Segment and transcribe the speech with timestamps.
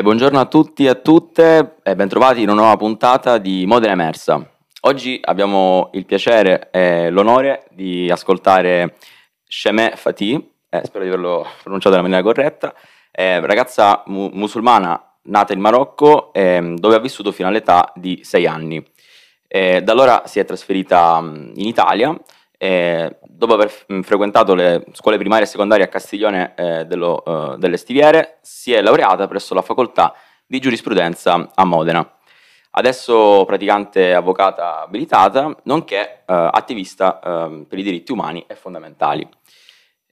[0.00, 3.92] Eh, buongiorno a tutti e a tutte e bentrovati in una nuova puntata di Modena
[3.92, 4.42] Emersa.
[4.84, 8.96] Oggi abbiamo il piacere e l'onore di ascoltare
[9.46, 12.74] Shemeh Fatih, eh, spero di averlo pronunciato nella maniera corretta,
[13.10, 18.46] eh, ragazza mu- musulmana nata in Marocco ehm, dove ha vissuto fino all'età di sei
[18.46, 18.82] anni.
[19.46, 22.18] Eh, da allora si è trasferita mm, in Italia
[22.56, 27.56] eh, dopo aver f- frequentato le scuole primarie e secondarie a Castiglione eh, dello, eh,
[27.56, 30.14] delle Stiviere, si è laureata presso la facoltà
[30.46, 32.06] di giurisprudenza a Modena.
[32.72, 39.26] Adesso praticante avvocata abilitata, nonché eh, attivista ehm, per i diritti umani e fondamentali.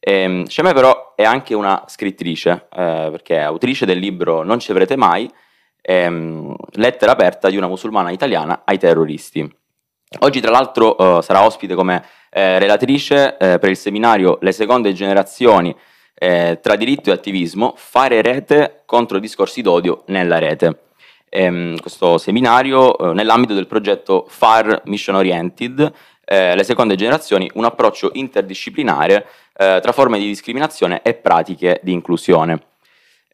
[0.01, 4.70] Ehm, Shemè però è anche una scrittrice, eh, perché è autrice del libro Non ci
[4.70, 5.30] avrete mai,
[5.82, 9.56] ehm, lettera aperta di una musulmana italiana ai terroristi.
[10.20, 14.93] Oggi tra l'altro eh, sarà ospite come eh, relatrice eh, per il seminario Le seconde
[14.93, 15.74] generazioni
[16.15, 20.80] eh, tra diritto e attivismo, fare rete contro discorsi d'odio nella rete.
[21.29, 25.93] Ehm, questo seminario eh, nell'ambito del progetto FAR Mission Oriented,
[26.24, 29.26] eh, le seconde generazioni, un approccio interdisciplinare
[29.57, 32.68] eh, tra forme di discriminazione e pratiche di inclusione.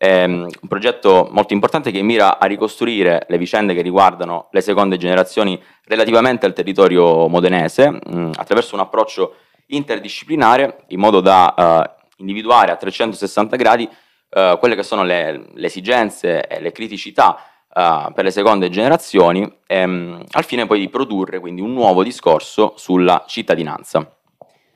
[0.04, 4.98] È un progetto molto importante che mira a ricostruire le vicende che riguardano le seconde
[4.98, 9.36] generazioni relativamente al territorio modenese mh, attraverso un approccio
[9.68, 15.66] interdisciplinare in modo da uh, individuare a 360 gradi uh, quelle che sono le, le,
[15.66, 17.38] esigenze e le criticità
[17.72, 22.74] uh, per le seconde generazioni ehm, al fine poi di produrre quindi un nuovo discorso
[22.76, 24.06] sulla cittadinanza.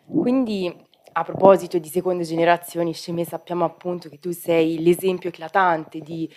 [0.07, 0.75] Quindi
[1.19, 6.33] a proposito di seconde generazioni, Sceme, sappiamo appunto che tu sei l'esempio eclatante di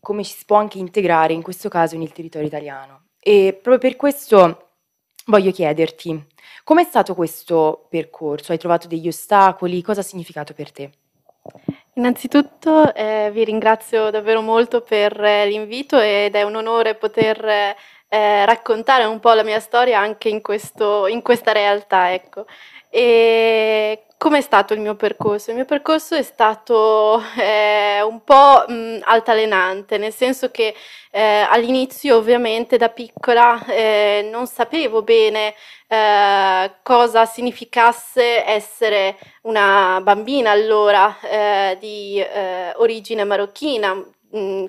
[0.00, 3.08] come ci si può anche integrare, in questo caso, nel territorio italiano.
[3.20, 4.70] E proprio per questo
[5.26, 6.26] voglio chiederti,
[6.64, 8.52] com'è stato questo percorso?
[8.52, 9.82] Hai trovato degli ostacoli?
[9.82, 10.90] Cosa ha significato per te?
[11.94, 17.76] Innanzitutto eh, vi ringrazio davvero molto per eh, l'invito ed è un onore poter
[18.12, 22.12] eh, raccontare un po' la mia storia anche in, questo, in questa realtà.
[22.12, 22.44] Ecco.
[22.90, 25.50] E Com'è stato il mio percorso?
[25.50, 30.76] Il mio percorso è stato eh, un po' mh, altalenante, nel senso che
[31.10, 35.54] eh, all'inizio ovviamente da piccola eh, non sapevo bene
[35.88, 43.92] eh, cosa significasse essere una bambina allora eh, di eh, origine marocchina,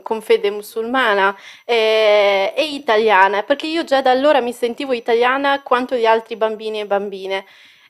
[0.01, 1.35] con fede musulmana
[1.65, 6.81] eh, e italiana, perché io già da allora mi sentivo italiana quanto gli altri bambini
[6.81, 7.45] e bambine.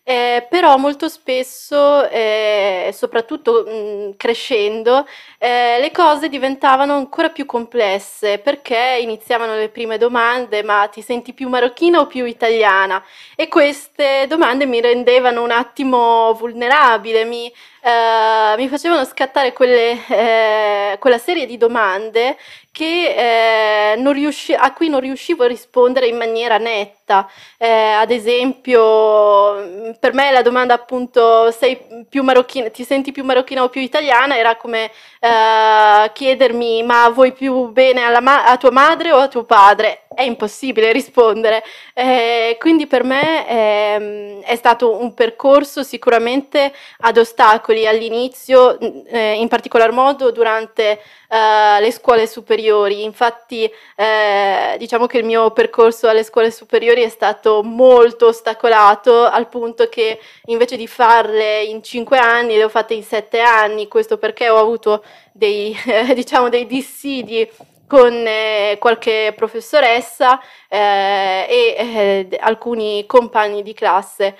[0.05, 5.07] Eh, però molto spesso, eh, soprattutto mh, crescendo,
[5.37, 11.31] eh, le cose diventavano ancora più complesse perché iniziavano le prime domande, ma ti senti
[11.31, 13.01] più marocchina o più italiana?
[13.35, 17.49] E queste domande mi rendevano un attimo vulnerabile, mi,
[17.83, 22.37] eh, mi facevano scattare quelle, eh, quella serie di domande
[22.71, 27.29] che, eh, riusci- a cui non riuscivo a rispondere in maniera netta.
[27.57, 33.63] Eh, ad esempio, per me la domanda appunto sei più marocchina, ti senti più marocchina
[33.63, 34.89] o più italiana era come
[35.19, 40.02] eh, chiedermi ma vuoi più bene ma- a tua madre o a tuo padre?
[40.15, 41.63] È impossibile rispondere.
[41.93, 49.47] Eh, quindi per me ehm, è stato un percorso sicuramente ad ostacoli all'inizio, eh, in
[49.47, 50.99] particolar modo durante
[51.33, 53.03] uh, le scuole superiori.
[53.03, 59.49] Infatti eh, diciamo che il mio percorso alle scuole superiori è stato molto ostacolato al
[59.49, 64.17] punto che invece di farle in cinque anni le ho fatte in sette anni, questo
[64.17, 67.49] perché ho avuto dei, eh, diciamo, dei dissidi
[67.93, 74.35] con eh, qualche professoressa eh, e eh, alcuni compagni di classe.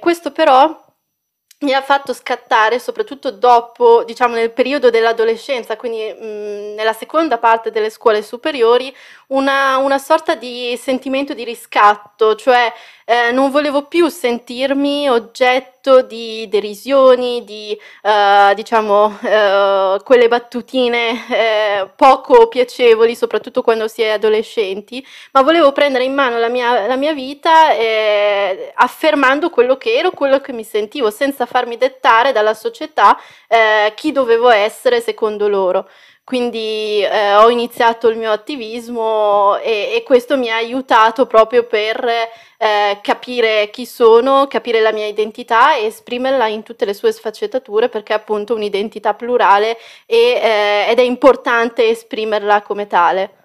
[0.00, 0.82] questo però
[1.60, 7.70] mi ha fatto scattare, soprattutto dopo, diciamo nel periodo dell'adolescenza, quindi mh, nella seconda parte
[7.70, 8.92] delle scuole superiori,
[9.28, 12.72] una, una sorta di sentimento di riscatto, cioè
[13.04, 21.90] eh, non volevo più sentirmi oggetto di derisioni, di eh, diciamo eh, quelle battutine eh,
[21.94, 26.96] poco piacevoli, soprattutto quando si è adolescenti, ma volevo prendere in mano la mia, la
[26.96, 32.54] mia vita eh, affermando quello che ero, quello che mi sentivo, senza farmi dettare dalla
[32.54, 35.88] società eh, chi dovevo essere secondo loro.
[36.24, 42.02] Quindi eh, ho iniziato il mio attivismo e, e, questo mi ha aiutato proprio per
[42.02, 47.90] eh, capire chi sono, capire la mia identità e esprimerla in tutte le sue sfaccettature
[47.90, 49.76] perché è appunto un'identità plurale
[50.06, 53.36] e, eh, ed è importante esprimerla come tale.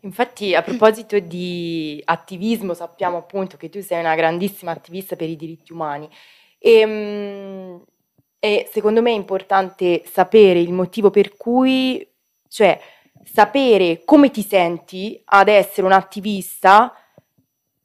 [0.00, 5.36] Infatti, a proposito di attivismo, sappiamo appunto che tu sei una grandissima attivista per i
[5.36, 6.08] diritti umani
[6.58, 7.84] e, ehm,
[8.38, 12.06] e secondo me è importante sapere il motivo per cui
[12.54, 12.78] cioè,
[13.24, 16.94] sapere come ti senti ad essere un'attivista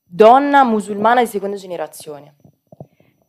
[0.04, 2.36] donna musulmana di seconda generazione.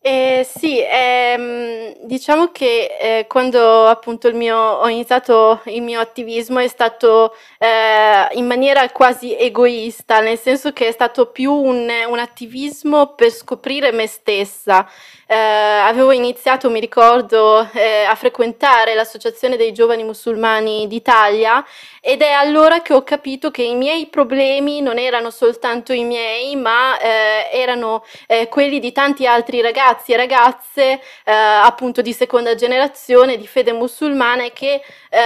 [0.02, 6.58] Eh, sì, ehm, diciamo che eh, quando appunto il mio, ho iniziato il mio attivismo
[6.58, 12.18] è stato eh, in maniera quasi egoista, nel senso che è stato più un, un
[12.18, 14.86] attivismo per scoprire me stessa.
[15.32, 21.64] Eh, avevo iniziato, mi ricordo, eh, a frequentare l'Associazione dei Giovani Musulmani d'Italia
[22.00, 26.56] ed è allora che ho capito che i miei problemi non erano soltanto i miei,
[26.56, 28.04] ma eh, erano
[28.48, 30.82] quelli di tanti altri ragazzi ragazzi e ragazze
[31.24, 35.18] eh, appunto di seconda generazione di fede musulmana che eh,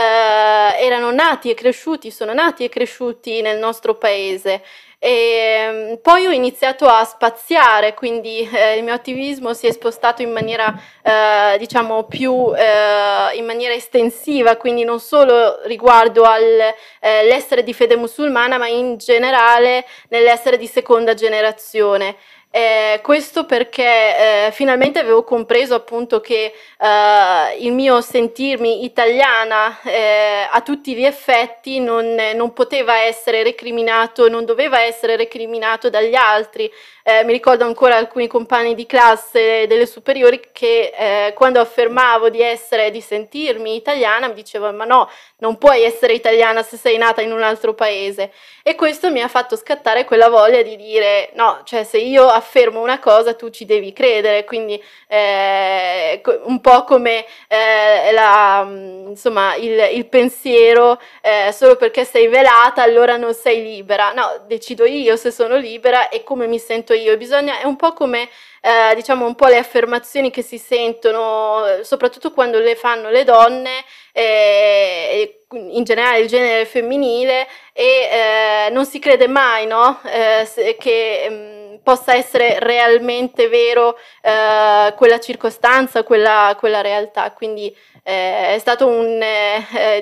[0.78, 4.62] erano nati e cresciuti, sono nati e cresciuti nel nostro paese.
[5.06, 10.22] E ehm, poi ho iniziato a spaziare, quindi eh, il mio attivismo si è spostato
[10.22, 17.64] in maniera, eh, diciamo, più eh, in maniera estensiva, quindi non solo riguardo all'essere eh,
[17.64, 22.16] di fede musulmana, ma in generale nell'essere di seconda generazione.
[22.56, 30.46] Eh, questo perché eh, finalmente avevo compreso appunto che eh, il mio sentirmi italiana eh,
[30.48, 36.70] a tutti gli effetti non, non, poteva essere recriminato, non doveva essere recriminato dagli altri.
[37.02, 42.40] Eh, mi ricordo ancora alcuni compagni di classe delle superiori che eh, quando affermavo di
[42.40, 47.20] essere, di sentirmi italiana, mi dicevano ma no, non puoi essere italiana se sei nata
[47.20, 48.30] in un altro paese.
[48.62, 52.80] E questo mi ha fatto scattare quella voglia di dire no, cioè se io affermo
[52.80, 58.66] una cosa tu ci devi credere, quindi eh, un po' come eh, la,
[59.08, 64.12] insomma, il, il pensiero eh, solo perché sei velata allora non sei libera.
[64.12, 67.16] No, decido io se sono libera e come mi sento io.
[67.16, 68.28] Bisogna, è un po' come
[68.60, 73.84] eh, diciamo un po' le affermazioni che si sentono, soprattutto quando le fanno le donne,
[74.12, 80.00] eh, in generale il genere femminile, e eh, non si crede mai no?
[80.04, 81.53] Eh, che mh, mm,
[81.84, 87.30] possa essere realmente vero eh, quella circostanza, quella, quella realtà.
[87.30, 87.72] Quindi
[88.02, 89.22] eh, è stato un,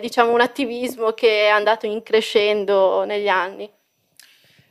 [0.01, 3.71] diciamo, un attivismo che è andato increscendo negli anni.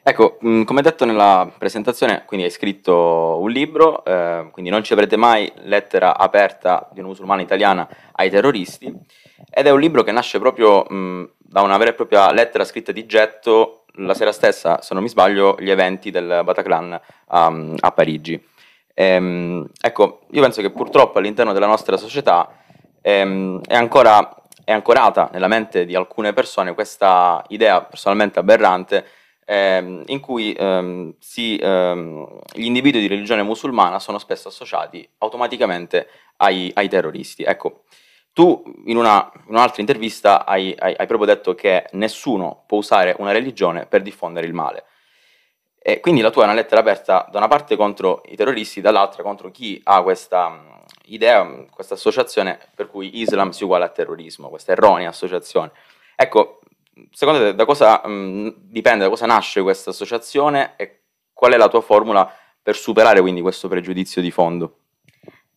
[0.04, 4.94] Ecco, mh, come detto nella presentazione, quindi hai scritto un libro, eh, quindi non ci
[4.94, 8.92] avrete mai lettera aperta di una musulmana italiana ai terroristi,
[9.54, 12.94] ed è un libro che nasce proprio mh, da una vera e propria lettera scritta
[12.94, 17.92] di getto la sera stessa, se non mi sbaglio, gli eventi del Bataclan um, a
[17.92, 18.42] Parigi.
[18.94, 22.50] Ehm, ecco, io penso che purtroppo all'interno della nostra società
[23.02, 29.06] ehm, è ancora è ancorata nella mente di alcune persone questa idea personalmente aberrante
[29.44, 36.08] ehm, in cui ehm, si, ehm, gli individui di religione musulmana sono spesso associati automaticamente
[36.38, 37.44] ai, ai terroristi.
[37.44, 37.84] Ecco,
[38.34, 43.16] tu in, una, in un'altra intervista hai, hai, hai, proprio detto che nessuno può usare
[43.20, 44.86] una religione per diffondere il male.
[45.84, 49.24] E quindi la tua è una lettera aperta da una parte contro i terroristi, dall'altra
[49.24, 54.50] contro chi ha questa um, idea, questa associazione per cui Islam si uguale a terrorismo,
[54.50, 55.72] questa erronea associazione.
[56.16, 56.60] Ecco,
[57.12, 61.00] secondo te da cosa mh, dipende, da cosa nasce questa associazione e
[61.34, 64.76] qual è la tua formula per superare quindi questo pregiudizio di fondo?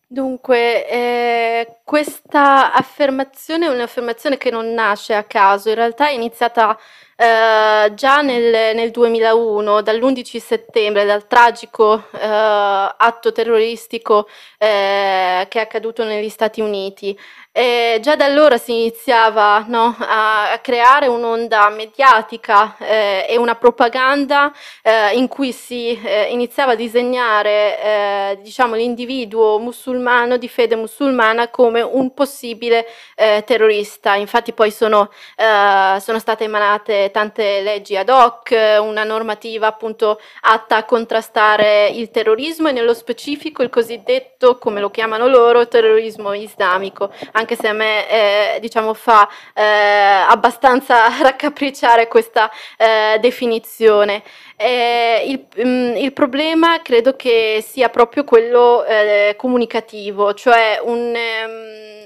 [0.06, 6.78] Dunque, eh, questa affermazione è un'affermazione che non nasce a caso, in realtà è iniziata
[7.16, 14.26] eh, già nel, nel, 2001, dall'11 settembre, dal tragico eh, atto terroristico
[14.58, 17.16] eh, che è accaduto negli Stati Uniti.
[17.56, 23.54] E già da allora si iniziava no, a, a, creare un'onda mediatica eh, e una
[23.54, 31.46] propaganda eh, in cui si eh, iniziava a disegnare diciamo, l'individuo musulmano di fede musulmana
[31.48, 34.14] come un possibile eh, terrorista.
[34.14, 38.50] Infatti poi sono, eh, sono, state emanate tante leggi ad hoc,
[38.80, 44.90] una normativa appunto atta a contrastare il terrorismo e nello specifico il cosiddetto, come lo
[44.90, 52.50] chiamano loro, terrorismo islamico anche se a me eh, diciamo fa eh, abbastanza raccapricciare questa
[52.76, 54.22] eh, definizione.
[54.56, 61.63] Il, mm, il, problema credo che sia proprio quello eh, comunicativo, cioè un, um,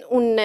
[0.09, 0.41] un,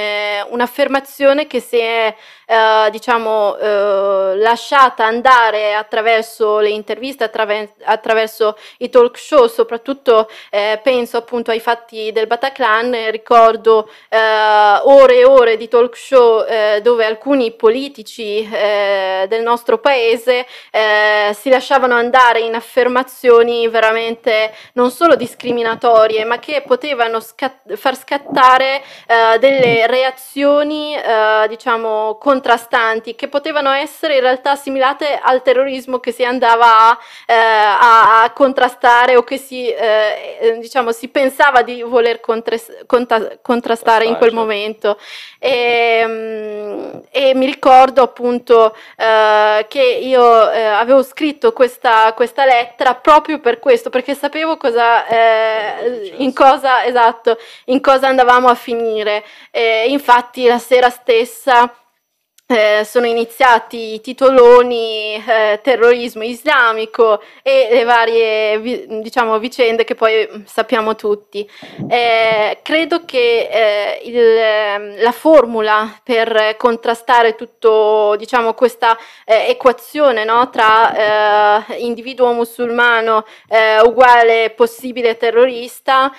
[0.50, 2.14] un'affermazione che si è
[2.46, 10.80] eh, diciamo, eh, lasciata andare attraverso le interviste, attraver- attraverso i talk show, soprattutto eh,
[10.84, 14.18] penso appunto ai fatti del Bataclan, ricordo eh,
[14.84, 20.46] ore e ore di talk show eh, dove alcuni politici eh, del nostro paese
[21.34, 28.82] si lasciavano andare in affermazioni veramente non solo discriminatorie, ma che potevano scat- far scattare
[29.40, 36.12] delle delle reazioni eh, diciamo contrastanti che potevano essere in realtà assimilate al terrorismo che
[36.12, 41.62] si andava a, eh, a, a contrastare o che si, eh, eh diciamo, si pensava
[41.62, 44.36] di voler contres- conta- contrastare in quel certo.
[44.36, 44.98] momento.
[45.40, 52.96] E, mm, e, mi ricordo appunto eh, che io eh, avevo scritto questa, questa, lettera
[52.96, 55.06] proprio per questo, perché sapevo cosa,
[56.18, 58.93] in cosa, esatto, in cosa andavamo a finire.
[59.88, 61.74] Infatti la sera stessa
[62.54, 70.28] eh, sono iniziati i titoloni eh, terrorismo islamico e le varie diciamo, vicende che poi
[70.32, 71.50] mm, sappiamo tutti.
[71.90, 80.24] Eh, credo che eh, il, ehm, la formula per contrastare tutta diciamo, questa eh, equazione
[80.24, 83.26] no, tra eh, individuo musulmano
[83.84, 86.12] uguale possibile terrorista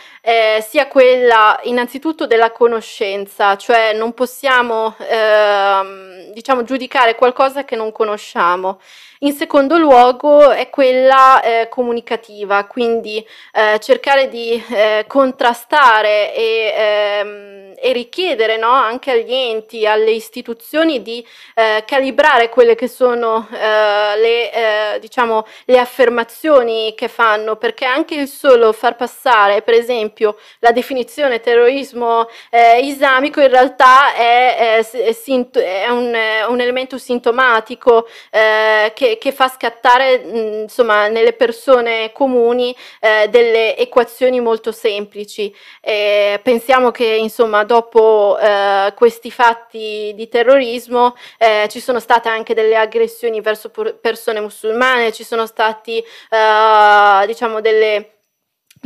[0.61, 8.81] sia quella innanzitutto della conoscenza, cioè non possiamo ehm, diciamo, giudicare qualcosa che non conosciamo.
[9.21, 17.64] In secondo luogo è quella eh, comunicativa, quindi eh, cercare di eh, contrastare e, ehm,
[17.81, 24.19] e richiedere no, anche agli enti, alle istituzioni di eh, calibrare quelle che sono eh,
[24.19, 24.53] le,
[24.95, 30.73] eh, diciamo, le affermazioni che fanno, perché anche il solo far passare, per esempio, la
[30.73, 32.29] definizione terrorismo
[32.81, 36.17] islamico in realtà è, è, è, un,
[36.49, 44.41] un, elemento sintomatico che che, fa scattare mh, insomma, nelle persone comuni eh, delle equazioni
[44.41, 45.55] molto semplici.
[45.81, 52.77] Pensiamo che insomma, dopo eh, questi fatti di terrorismo eh, ci sono state anche delle
[52.77, 58.15] aggressioni verso persone musulmane, ci sono stati eh, diciamo, delle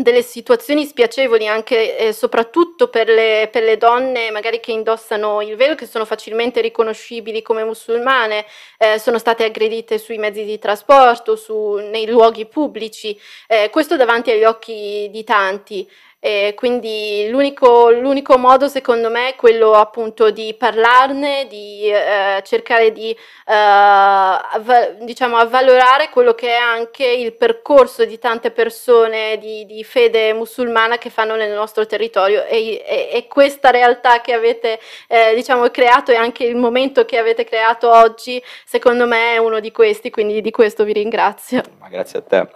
[0.02, 5.56] delle situazioni spiacevoli anche e soprattutto per le, per le, donne magari che indossano il
[5.56, 8.44] velo, che sono facilmente riconoscibili come musulmane,
[8.78, 14.30] eh, sono state aggredite sui mezzi di trasporto, su, nei luoghi pubblici, eh, questo davanti
[14.30, 15.88] agli occhi di tanti.
[16.20, 22.90] E quindi l'unico, l'unico, modo secondo me è quello appunto di parlarne, di eh, cercare
[22.90, 23.16] di eh,
[23.54, 30.32] avva- diciamo, avvalorare quello che è anche il percorso di tante persone di, di fede
[30.32, 35.68] musulmana che fanno nel nostro territorio e, e, e questa realtà che avete eh, diciamo,
[35.70, 40.10] creato e anche il momento che avete creato oggi secondo me è uno di questi,
[40.10, 41.62] quindi di questo vi ringrazio.
[41.78, 42.48] Ma grazie a te.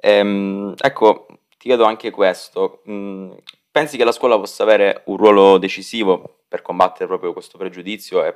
[0.00, 1.26] Ehm, ecco,
[1.68, 3.32] chiedo anche questo, mm,
[3.70, 8.34] pensi che la scuola possa avere un ruolo decisivo per combattere proprio questo pregiudizio e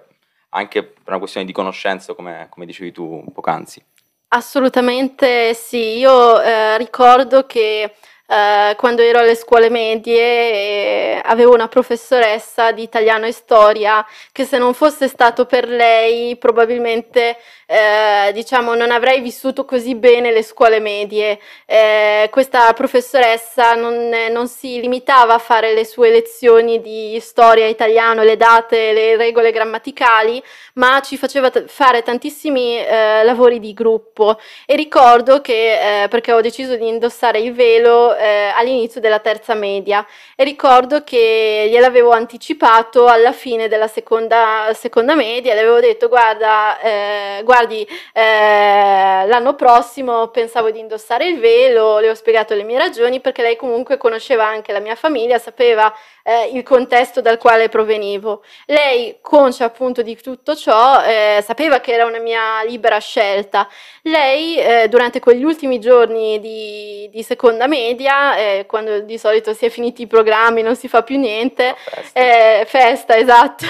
[0.51, 3.83] anche per una questione di conoscenza, come, come dicevi tu poc'anzi?
[4.29, 7.95] Assolutamente sì, io eh, ricordo che
[8.33, 14.45] eh, quando ero alle scuole medie eh, avevo una professoressa di italiano e storia che
[14.45, 17.37] se non fosse stato per lei probabilmente
[17.73, 21.39] eh, diciamo non avrei vissuto così bene le scuole medie.
[21.65, 28.23] Eh, questa professoressa non, non, si limitava a fare le sue lezioni di storia italiano,
[28.23, 30.43] le date, le regole grammaticali,
[30.75, 36.41] ma ci faceva t- fare tantissimi eh, lavori di gruppo e ricordo che perché ho
[36.41, 43.07] deciso di indossare il velo eh, all'inizio della terza media e ricordo che gliel'avevo anticipato
[43.07, 50.29] alla fine della seconda, seconda media, le avevo detto guarda, eh, guardi, eh, l'anno prossimo
[50.29, 54.47] pensavo di indossare il velo, le ho spiegato le mie ragioni perché lei comunque conosceva
[54.47, 55.93] anche la mia famiglia, sapeva
[56.25, 58.43] eh, il contesto dal quale provenivo.
[58.67, 63.69] Lei, conscia appunto di tutto ciò, eh, sapeva che era una mia libera scelta.
[64.03, 69.67] Lei, eh, durante quegli ultimi giorni di, di seconda media, eh, quando di solito si
[69.67, 73.67] è finiti i programmi, non si fa più niente, festa, eh, festa esatto,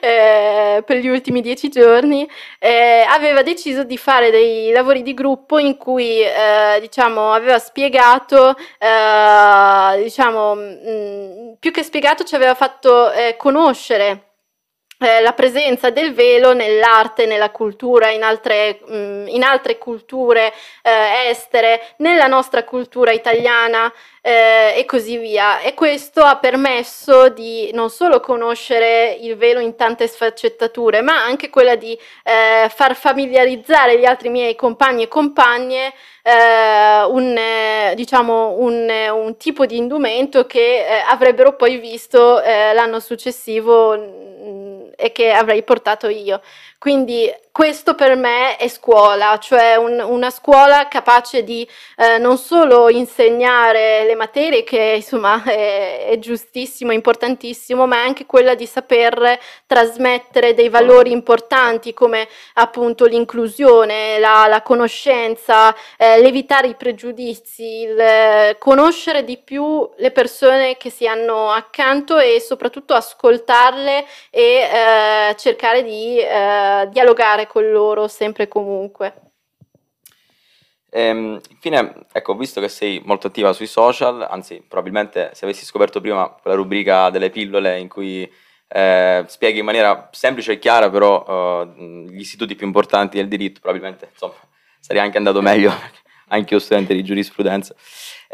[0.00, 6.22] per gli ultimi dieci giorni, aveva deciso di fare dei lavori di gruppo in cui,
[6.80, 8.54] diciamo, aveva spiegato,
[9.96, 14.31] diciamo, mh, più che spiegato ci aveva fatto eh, conoscere eh,
[15.20, 21.94] la presenza del velo nell'arte, nella cultura, in altre, mm, in altre culture eh, estere,
[21.98, 23.92] nella nostra cultura italiana
[24.22, 25.60] eh, e così via.
[25.60, 31.50] E questo ha permesso di non solo conoscere il velo in tante sfaccettature, ma anche
[31.50, 35.92] quella di eh, far familiarizzare gli altri miei compagni e compagne
[36.22, 44.22] eh, un, diciamo, un, un, tipo di indumento che eh, avrebbero poi visto l'anno successivo
[44.96, 46.40] e che avrei portato io.
[46.78, 51.68] Quindi questo per me è scuola, cioè un, una scuola capace di
[51.98, 58.54] eh, non solo insegnare le materie, che insomma è, è, giustissimo, importantissimo, ma anche quella
[58.54, 66.74] di saper trasmettere dei valori importanti come appunto l'inclusione, la, la conoscenza, eh, l'evitare i
[66.74, 74.06] pregiudizi, il eh, conoscere di più le persone che si hanno accanto e soprattutto ascoltarle
[74.30, 79.14] e eh, cercare di eh, dialogare parlare con loro sempre e comunque.
[80.90, 86.00] Ehm, infine, ecco, visto che sei molto attiva sui social, anzi, probabilmente se avessi scoperto
[86.00, 88.30] prima quella rubrica delle pillole in cui
[88.68, 93.60] eh, spieghi in maniera semplice e chiara, però eh, gli istituti più importanti del diritto,
[93.60, 94.34] probabilmente insomma,
[94.80, 95.72] sarei anche andato meglio,
[96.28, 97.74] anche io studente di giurisprudenza.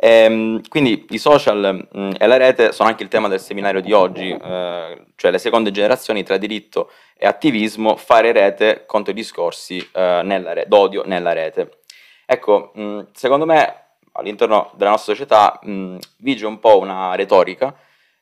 [0.01, 3.93] Ehm, quindi i social mh, e la rete sono anche il tema del seminario di
[3.93, 9.79] oggi, eh, cioè le seconde generazioni tra diritto e attivismo, fare rete contro i discorsi
[9.79, 11.81] eh, nella re- d'odio nella rete.
[12.27, 17.75] Ecco, mh, secondo me all'interno della nostra società mh, vige un po' una retorica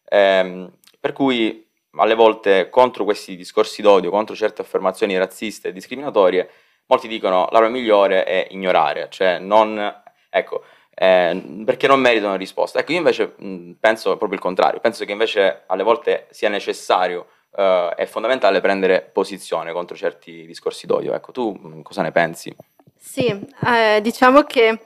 [0.08, 1.66] ehm, per cui
[1.98, 6.48] alle volte contro questi discorsi d'odio, contro certe affermazioni razziste e discriminatorie,
[6.86, 10.64] molti dicono la migliore è ignorare, cioè non, ecco,
[10.98, 12.78] eh, perché non meritano risposta.
[12.78, 17.26] Ecco, io invece mh, penso proprio il contrario, penso che invece alle volte sia necessario
[17.54, 21.14] eh, è fondamentale prendere posizione contro certi discorsi d'odio.
[21.14, 22.54] Ecco, tu mh, cosa ne pensi?
[22.96, 23.26] Sì,
[23.66, 24.78] eh, diciamo che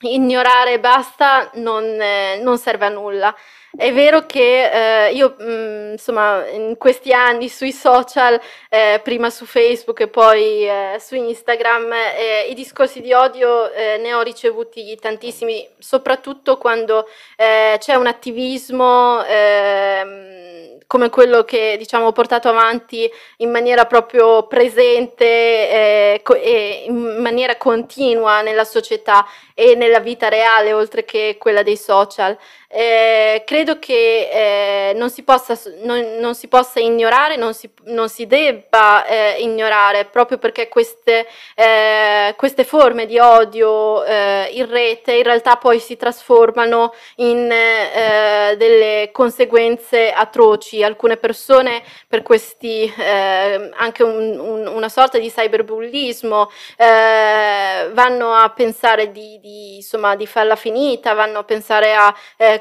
[0.00, 3.34] ignorare e basta non, eh, non serve a nulla.
[3.76, 9.28] È vero che eh, io, mh, mm, insomma, in questi anni sui social, eh, prima
[9.28, 14.22] su Facebook e poi eh, su Instagram, eh, i discorsi di odio eh, ne ho
[14.22, 20.45] ricevuti tantissimi, soprattutto quando c'è un attivismo ehm,
[20.86, 28.40] come quello che diciamo ho portato avanti in maniera proprio presente e in maniera continua
[28.42, 32.36] nella società e nella vita reale, oltre che quella dei social.
[32.78, 34.28] Eh, credo che
[34.90, 39.36] eh, non, si possa, non, non, si possa, ignorare, non si, non si debba eh,
[39.38, 45.80] ignorare, proprio perché queste, eh, queste forme di odio eh, in rete in realtà poi
[45.80, 50.82] si trasformano in delle conseguenze atroci.
[50.82, 59.38] Alcune persone per questi, anche un, un, una sorta di cyberbullismo, vanno a pensare di,
[59.40, 62.14] di, insomma, di farla finita, vanno a pensare a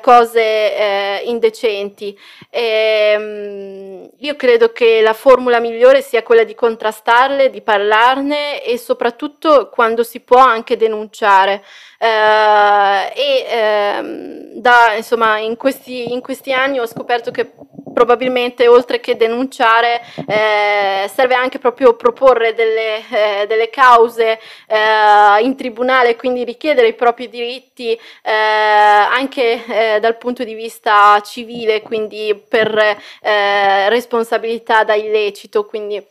[0.05, 2.15] cose eh, indecenti.
[2.51, 8.77] E, ehm, io credo che la formula migliore sia quella di contrastarle, di parlarne e
[8.77, 11.63] soprattutto quando si può anche denunciare.
[11.97, 17.51] Eh, e ehm, da, insomma, in questi, in questi anni ho scoperto che
[17.95, 25.55] probabilmente oltre che denunciare eh, serve anche proprio proporre delle, eh, delle cause eh, in
[25.55, 32.37] tribunale, quindi richiedere i propri diritti eh, anche eh, dal punto di vista civile, quindi
[32.47, 32.77] per
[33.21, 35.65] eh, responsabilità da illecito.
[35.65, 36.05] Quindi,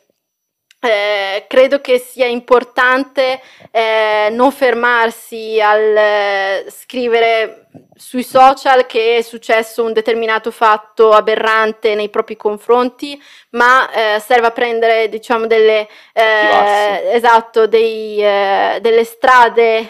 [0.84, 9.22] eh, credo che sia importante eh, non fermarsi al eh, scrivere sui social che è
[9.22, 13.20] successo un determinato fatto aberrante nei propri confronti,
[13.50, 19.88] ma eh, serve a prendere diciamo delle, eh, esatto, dei, eh, delle strade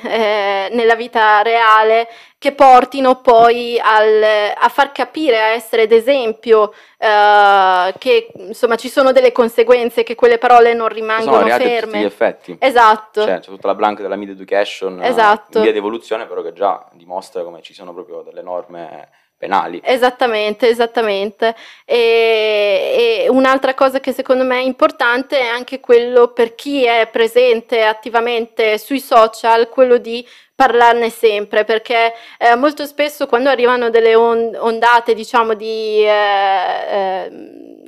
[0.71, 2.09] nella vita reale
[2.45, 9.13] che portino poi al, a far capire, a essere d'esempio uh, che insomma ci sono
[9.13, 11.81] delle conseguenze, che quelle parole non rimangono sono ferme.
[11.81, 12.57] Tutti gli effetti.
[12.61, 13.23] Esatto.
[13.23, 15.57] Cioè, c'è tutta la blanca della media education esatto.
[15.57, 19.09] in via di evoluzione, però che già dimostra come ci sono proprio delle norme
[19.45, 19.81] penali.
[19.85, 21.55] Esattamente, esattamente.
[21.85, 27.09] E, e, un'altra cosa che secondo me è importante è anche quello per chi è
[27.11, 30.27] presente attivamente sui social, quello di
[30.57, 37.83] parlarne sempre perché eh, molto spesso quando arrivano delle on- ondate diciamo di eh, eh,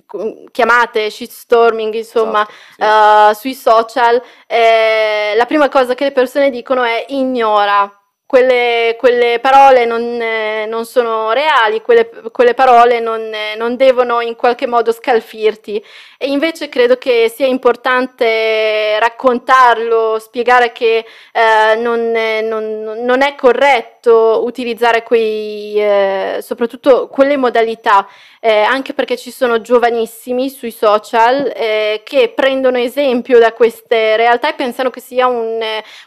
[0.50, 2.44] chiamate shitstorming insomma
[2.76, 3.38] esatto, sì.
[3.38, 7.88] Uh, sui social eh, la prima cosa che le persone dicono è ignora
[8.26, 14.20] quelle, quelle, parole non, eh, non, sono reali, quelle, quelle parole non, eh, non, devono
[14.20, 15.82] in qualche modo scalfirti.
[16.18, 25.04] E invece credo che sia importante raccontarlo, spiegare che eh, non, non, è corretto utilizzare
[25.04, 28.08] quei, eh, soprattutto quelle modalità,
[28.40, 34.50] eh, anche perché ci sono giovanissimi sui social eh, che prendono esempio da queste realtà
[34.50, 35.60] e pensano che sia un,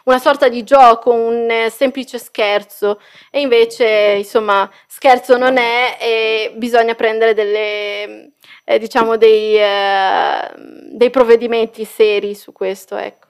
[0.04, 6.52] una sorta di gioco, un semplice semplice scherzo e invece insomma scherzo non è e
[6.56, 8.32] bisogna prendere delle,
[8.64, 10.50] eh, diciamo dei, eh,
[10.92, 12.96] dei provvedimenti seri su questo.
[12.96, 13.28] Ecco.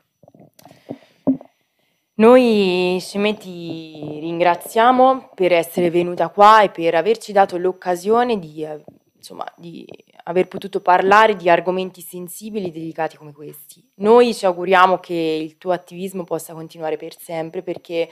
[2.14, 3.02] Noi
[3.38, 8.82] ti ringraziamo per essere venuta qua e per averci dato l'occasione di, eh,
[9.16, 9.86] insomma, di
[10.24, 13.82] aver potuto parlare di argomenti sensibili e delicati come questi.
[13.96, 18.10] Noi ci auguriamo che il tuo attivismo possa continuare per sempre perché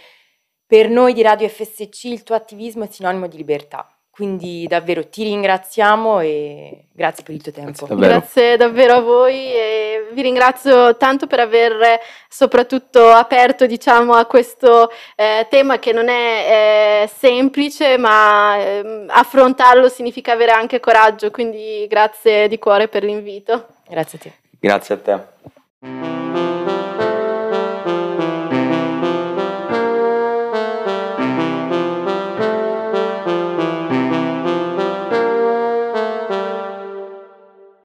[0.69, 3.91] per noi di Radio FSC il tuo attivismo è sinonimo di libertà.
[4.11, 7.71] Quindi davvero ti ringraziamo e grazie per il tuo tempo.
[7.71, 14.15] Grazie davvero, grazie davvero a voi e vi ringrazio tanto per aver soprattutto aperto diciamo,
[14.15, 20.81] a questo eh, tema che non è eh, semplice, ma eh, affrontarlo significa avere anche
[20.81, 23.69] coraggio, quindi grazie di cuore per l'invito.
[23.89, 24.33] Grazie a te.
[24.59, 26.18] Grazie a te.